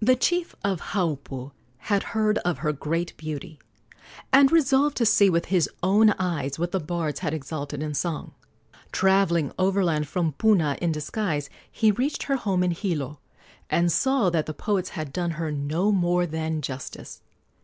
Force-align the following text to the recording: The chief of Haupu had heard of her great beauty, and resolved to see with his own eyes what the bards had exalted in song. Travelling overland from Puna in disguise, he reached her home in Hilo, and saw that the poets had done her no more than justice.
The 0.00 0.16
chief 0.16 0.56
of 0.64 0.80
Haupu 0.94 1.52
had 1.76 2.02
heard 2.10 2.38
of 2.38 2.58
her 2.58 2.72
great 2.72 3.16
beauty, 3.16 3.60
and 4.32 4.50
resolved 4.50 4.96
to 4.96 5.06
see 5.06 5.30
with 5.30 5.44
his 5.44 5.70
own 5.80 6.10
eyes 6.18 6.58
what 6.58 6.72
the 6.72 6.80
bards 6.80 7.20
had 7.20 7.32
exalted 7.32 7.80
in 7.80 7.94
song. 7.94 8.32
Travelling 8.90 9.52
overland 9.60 10.08
from 10.08 10.32
Puna 10.32 10.76
in 10.82 10.90
disguise, 10.90 11.48
he 11.70 11.92
reached 11.92 12.24
her 12.24 12.34
home 12.34 12.64
in 12.64 12.72
Hilo, 12.72 13.20
and 13.70 13.92
saw 13.92 14.28
that 14.28 14.46
the 14.46 14.54
poets 14.54 14.88
had 14.88 15.12
done 15.12 15.30
her 15.38 15.52
no 15.52 15.92
more 15.92 16.26
than 16.26 16.62
justice. 16.62 17.22